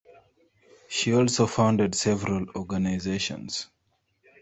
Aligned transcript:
She 0.89 1.13
also 1.13 1.45
founded 1.45 1.93
several 1.93 2.47
organizations. 2.55 3.69